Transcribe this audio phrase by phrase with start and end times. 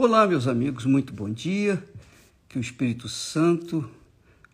[0.00, 1.84] Olá, meus amigos, muito bom dia.
[2.48, 3.90] Que o Espírito Santo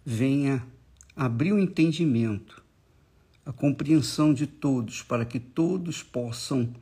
[0.02, 0.66] venha
[1.14, 2.62] abrir o entendimento,
[3.44, 6.72] a compreensão de todos, para que todos possam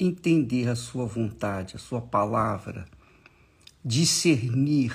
[0.00, 2.88] entender a sua vontade, a sua palavra,
[3.84, 4.92] discernir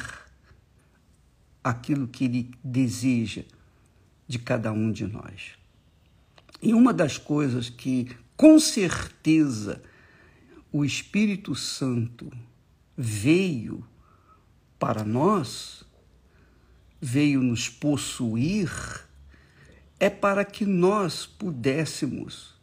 [1.63, 3.43] aquilo que ele deseja
[4.27, 5.53] de cada um de nós.
[6.61, 9.81] E uma das coisas que, com certeza,
[10.73, 12.29] o Espírito Santo
[12.97, 13.85] veio
[14.79, 15.83] para nós,
[17.01, 18.71] veio nos possuir,
[19.99, 22.53] é para que nós pudéssemos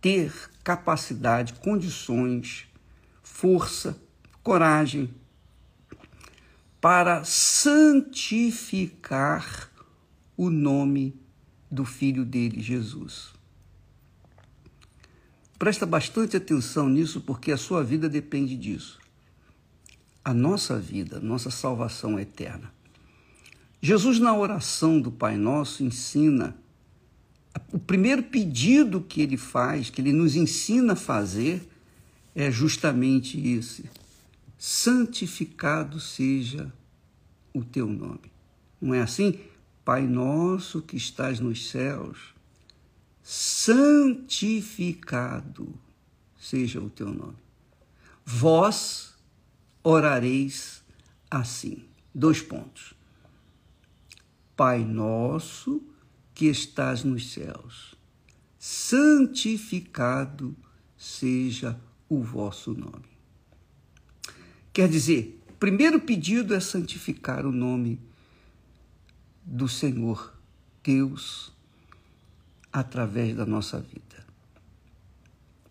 [0.00, 2.68] ter capacidade, condições,
[3.22, 3.98] força,
[4.42, 5.14] coragem
[6.80, 9.70] para santificar
[10.36, 11.18] o nome
[11.70, 13.34] do filho dele, Jesus.
[15.58, 19.00] Presta bastante atenção nisso, porque a sua vida depende disso.
[20.26, 22.74] A nossa vida, nossa salvação eterna.
[23.80, 26.56] Jesus, na oração do Pai Nosso, ensina
[27.72, 31.68] o primeiro pedido que ele faz, que ele nos ensina a fazer,
[32.34, 33.88] é justamente esse:
[34.58, 36.72] santificado seja
[37.54, 38.32] o teu nome.
[38.80, 39.38] Não é assim?
[39.84, 42.34] Pai nosso que estás nos céus,
[43.22, 45.72] santificado
[46.36, 47.36] seja o teu nome.
[48.24, 49.14] Vós
[49.86, 50.82] orareis
[51.30, 51.84] assim.
[52.12, 52.92] Dois pontos.
[54.56, 55.80] Pai nosso
[56.34, 57.94] que estás nos céus,
[58.58, 60.56] santificado
[60.96, 63.04] seja o vosso nome.
[64.72, 68.00] Quer dizer, primeiro pedido é santificar o nome
[69.44, 70.34] do Senhor
[70.82, 71.52] Deus
[72.72, 74.26] através da nossa vida.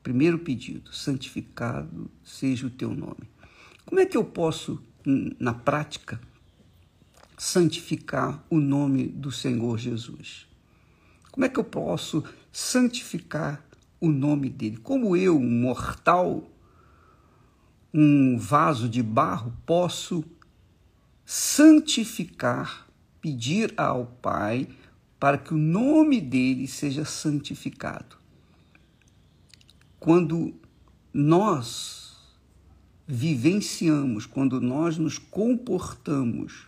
[0.01, 3.34] Primeiro pedido, santificado seja o teu nome.
[3.85, 4.81] Como é que eu posso,
[5.39, 6.19] na prática,
[7.37, 10.47] santificar o nome do Senhor Jesus?
[11.31, 13.63] Como é que eu posso santificar
[13.99, 14.77] o nome dele?
[14.77, 16.49] Como eu, um mortal,
[17.93, 20.23] um vaso de barro, posso
[21.25, 22.87] santificar
[23.21, 24.67] pedir ao Pai
[25.19, 28.17] para que o nome dele seja santificado.
[29.99, 30.53] Quando
[31.11, 32.04] nós
[33.07, 36.67] vivenciamos, quando nós nos comportamos,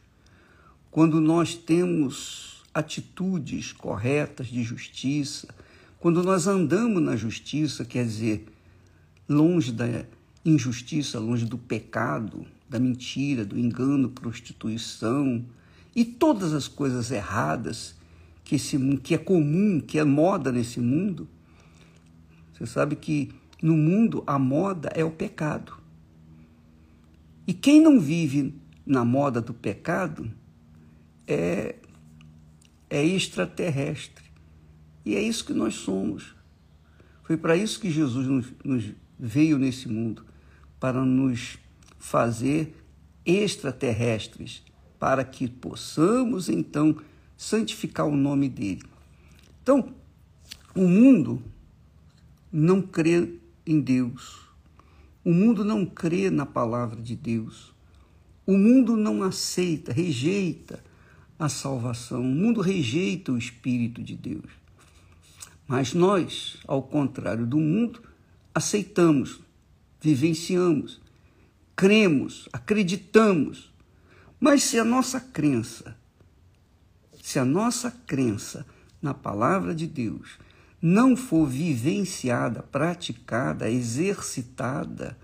[0.92, 5.48] quando nós temos atitudes corretas de justiça,
[6.00, 8.46] quando nós andamos na justiça, quer dizer,
[9.28, 10.06] longe da
[10.46, 15.44] injustiça, longe do pecado, da mentira, do engano, prostituição,
[15.96, 17.96] e todas as coisas erradas
[18.44, 21.28] que, esse, que é comum, que é moda nesse mundo.
[22.54, 23.32] Você sabe que
[23.62, 25.87] no mundo a moda é o pecado.
[27.48, 28.54] E quem não vive
[28.86, 30.30] na moda do pecado
[31.26, 31.76] é,
[32.90, 34.26] é extraterrestre.
[35.06, 36.36] E é isso que nós somos.
[37.24, 40.26] Foi para isso que Jesus nos, nos veio nesse mundo
[40.80, 41.58] para nos
[41.98, 42.76] fazer
[43.26, 44.64] extraterrestres
[45.00, 46.96] para que possamos então
[47.36, 48.84] santificar o nome dele.
[49.62, 49.94] Então,
[50.76, 51.42] o mundo
[52.52, 53.36] não crê
[53.66, 54.47] em Deus.
[55.28, 57.74] O mundo não crê na palavra de Deus.
[58.46, 60.82] O mundo não aceita, rejeita
[61.38, 62.22] a salvação.
[62.22, 64.50] O mundo rejeita o Espírito de Deus.
[65.68, 68.02] Mas nós, ao contrário do mundo,
[68.56, 69.42] aceitamos,
[70.00, 71.02] vivenciamos,
[71.76, 73.70] cremos, acreditamos
[74.40, 75.98] mas se a nossa crença,
[77.22, 78.66] se a nossa crença
[79.02, 80.38] na palavra de Deus
[80.82, 85.18] não for vivenciada, praticada, exercitada,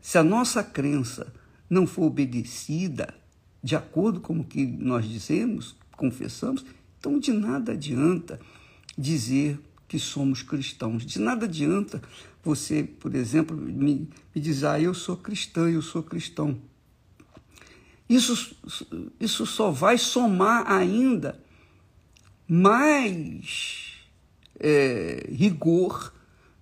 [0.00, 1.32] se a nossa crença
[1.68, 3.14] não for obedecida
[3.62, 6.64] de acordo com o que nós dizemos, confessamos,
[6.98, 8.38] então de nada adianta
[8.98, 9.58] dizer
[9.88, 11.06] que somos cristãos.
[11.06, 12.02] De nada adianta
[12.42, 16.58] você, por exemplo, me, me dizer, ah, eu sou cristã, eu sou cristão.
[18.06, 18.54] Isso,
[19.18, 21.42] isso só vai somar ainda
[22.46, 23.93] mais
[24.58, 26.12] é, rigor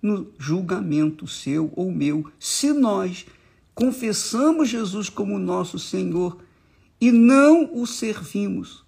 [0.01, 3.25] no julgamento seu ou meu, se nós
[3.73, 6.37] confessamos Jesus como nosso Senhor
[6.99, 8.83] e não o servimos.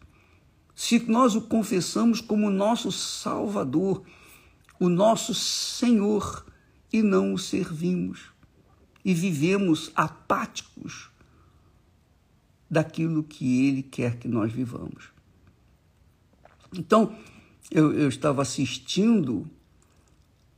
[0.76, 4.04] Se nós o confessamos como nosso Salvador,
[4.80, 6.46] o nosso Senhor,
[6.92, 8.32] e não o servimos,
[9.04, 11.10] e vivemos apáticos
[12.70, 15.10] daquilo que Ele quer que nós vivamos.
[16.74, 17.16] Então,
[17.72, 19.50] eu, eu estava assistindo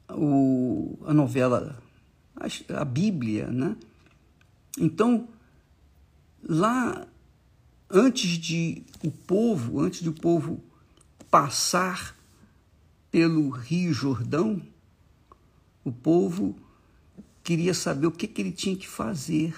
[0.10, 1.82] o, a novela,
[2.36, 3.76] a, a Bíblia, né?
[4.78, 5.28] Então,
[6.44, 7.08] lá
[7.90, 10.62] antes de o povo, antes de o povo
[11.30, 12.16] passar
[13.10, 14.62] pelo Rio Jordão,
[15.84, 16.56] o povo
[17.44, 19.56] queria saber o que, que ele tinha que fazer.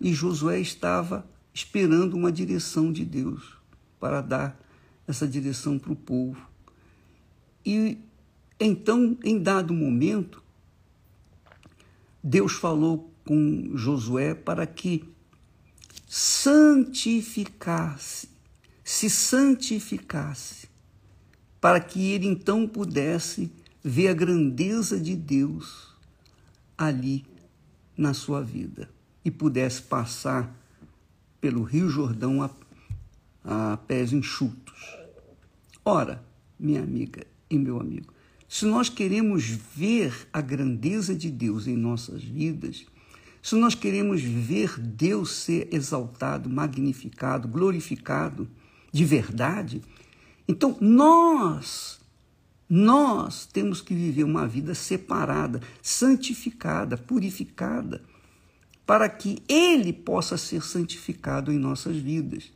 [0.00, 3.52] E Josué estava esperando uma direção de Deus
[3.98, 4.58] para dar
[5.10, 6.40] essa direção para o povo.
[7.64, 7.98] E
[8.58, 10.42] então, em dado momento,
[12.22, 15.08] Deus falou com Josué para que
[16.06, 18.28] santificasse,
[18.84, 20.68] se santificasse,
[21.60, 23.50] para que ele então pudesse
[23.82, 25.94] ver a grandeza de Deus
[26.76, 27.24] ali
[27.96, 28.90] na sua vida
[29.24, 30.54] e pudesse passar
[31.40, 32.50] pelo Rio Jordão a,
[33.44, 34.99] a pés enxutos.
[35.92, 36.22] Ora,
[36.56, 38.14] minha amiga e meu amigo,
[38.48, 39.42] se nós queremos
[39.74, 42.86] ver a grandeza de Deus em nossas vidas,
[43.42, 48.48] se nós queremos ver Deus ser exaltado, magnificado, glorificado
[48.92, 49.82] de verdade,
[50.46, 51.98] então nós,
[52.68, 58.00] nós temos que viver uma vida separada, santificada, purificada,
[58.86, 62.52] para que Ele possa ser santificado em nossas vidas.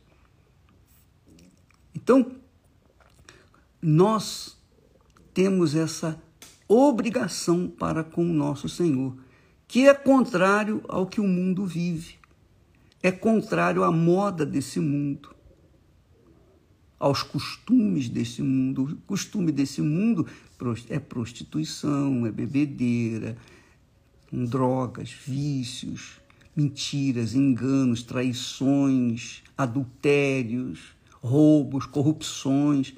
[1.93, 2.44] Então,
[3.87, 4.57] nós
[5.31, 6.19] temos essa
[6.67, 9.15] obrigação para com o nosso Senhor,
[9.67, 12.15] que é contrário ao que o mundo vive,
[13.03, 15.35] é contrário à moda desse mundo,
[16.99, 18.85] aos costumes desse mundo.
[18.85, 20.25] O costume desse mundo
[20.89, 23.37] é prostituição, é bebedeira,
[24.31, 26.19] drogas, vícios,
[26.55, 32.95] mentiras, enganos, traições, adultérios, roubos, corrupções.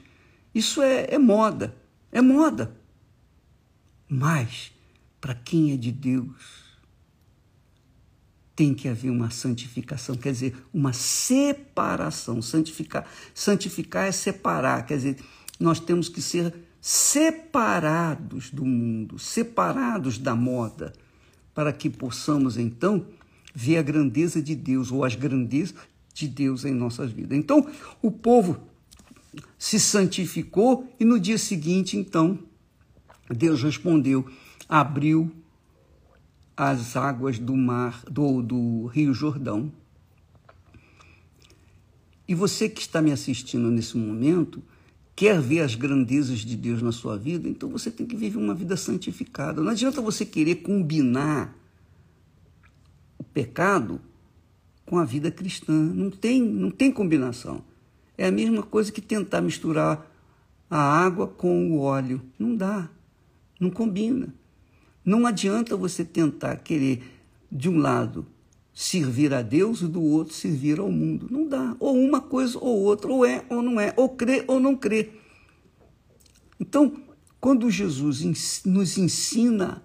[0.58, 1.76] Isso é, é moda.
[2.12, 2.76] É moda.
[4.10, 4.72] Mas,
[5.22, 6.66] para quem é de Deus,
[8.56, 12.42] tem que haver uma santificação, quer dizer, uma separação.
[12.42, 15.18] Santificar, santificar é separar, quer dizer,
[15.60, 16.52] nós temos que ser
[16.82, 20.92] separados do mundo, separados da moda,
[21.54, 23.06] para que possamos então
[23.54, 25.76] ver a grandeza de Deus ou as grandezas
[26.16, 27.38] de Deus em nossas vidas.
[27.38, 27.70] Então,
[28.02, 28.60] o povo
[29.58, 32.38] se santificou e no dia seguinte, então,
[33.30, 34.26] Deus respondeu,
[34.70, 35.32] abriu
[36.56, 39.72] as águas do mar, do, do Rio Jordão.
[42.28, 44.62] E você que está me assistindo nesse momento,
[45.16, 48.54] quer ver as grandezas de Deus na sua vida, então você tem que viver uma
[48.54, 49.62] vida santificada.
[49.62, 51.56] Não adianta você querer combinar
[53.18, 54.02] o pecado
[54.86, 55.74] com a vida cristã.
[55.74, 57.64] Não tem, não tem combinação.
[58.18, 60.10] É a mesma coisa que tentar misturar
[60.70, 62.22] a água com o óleo.
[62.38, 62.90] Não dá,
[63.60, 64.34] não combina.
[65.06, 67.04] Não adianta você tentar querer,
[67.52, 68.26] de um lado,
[68.74, 71.28] servir a Deus e do outro servir ao mundo.
[71.32, 71.76] Não dá.
[71.80, 75.12] Ou uma coisa ou outra, ou é ou não é, ou crê ou não crê.
[76.60, 76.94] Então,
[77.40, 78.22] quando Jesus
[78.66, 79.82] nos ensina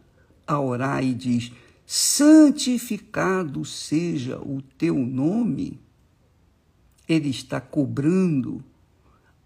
[0.47, 1.53] a orar e diz:
[1.87, 5.79] santificado seja o teu nome,
[7.09, 8.63] ele está cobrando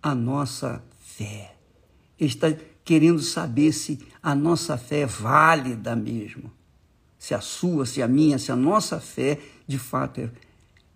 [0.03, 1.55] a nossa fé.
[2.19, 2.55] Está
[2.85, 6.51] querendo saber se a nossa fé é válida mesmo.
[7.19, 10.31] Se a sua, se a minha, se a nossa fé de fato é,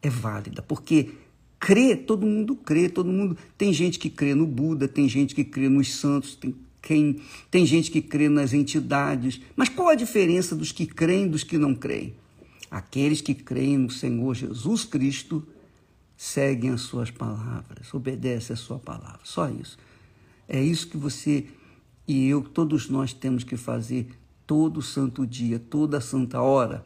[0.02, 0.62] é válida.
[0.62, 1.11] Porque
[1.59, 3.37] crê, todo mundo crê, todo mundo.
[3.59, 7.67] Tem gente que crê no Buda, tem gente que crê nos santos, tem, quem, tem
[7.67, 9.40] gente que crê nas entidades.
[9.57, 12.14] Mas qual a diferença dos que creem dos que não creem?
[12.71, 15.47] Aqueles que creem no Senhor Jesus Cristo
[16.23, 19.21] seguem as suas palavras, obedecem a sua palavra.
[19.25, 19.79] Só isso.
[20.47, 21.47] É isso que você
[22.07, 24.07] e eu, todos nós temos que fazer
[24.47, 26.85] todo santo dia, toda santa hora,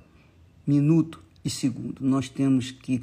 [0.64, 1.97] minuto e segundo.
[2.07, 3.03] Nós temos que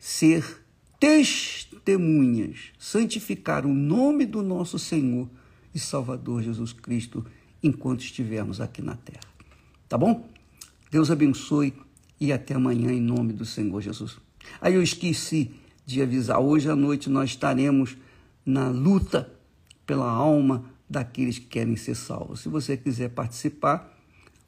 [0.00, 0.64] ser
[0.98, 5.30] testemunhas, santificar o nome do nosso Senhor
[5.72, 7.24] e Salvador Jesus Cristo
[7.62, 9.32] enquanto estivermos aqui na terra.
[9.88, 10.28] Tá bom?
[10.90, 11.72] Deus abençoe
[12.20, 14.18] e até amanhã em nome do Senhor Jesus.
[14.60, 15.50] Aí eu esqueci
[15.84, 17.96] de avisar, hoje à noite nós estaremos
[18.44, 19.32] na luta
[19.86, 22.40] pela alma daqueles que querem ser salvos.
[22.40, 23.92] Se você quiser participar,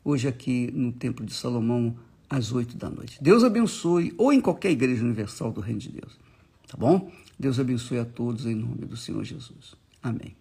[0.05, 1.97] hoje aqui no Templo de Salomão,
[2.29, 3.19] às oito da noite.
[3.23, 6.19] Deus abençoe, ou em qualquer igreja universal do Reino de Deus.
[6.67, 7.11] Tá bom?
[7.39, 9.75] Deus abençoe a todos em nome do Senhor Jesus.
[10.03, 10.35] Amém.